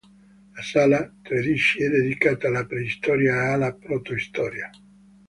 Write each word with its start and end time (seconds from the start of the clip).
La 0.55 0.63
sala 0.63 1.13
tredici 1.21 1.83
è 1.83 1.87
dedicata 1.87 2.47
alla 2.47 2.65
preistoria 2.65 3.35
e 3.35 3.47
alla 3.53 3.71
protostoria. 3.71 4.67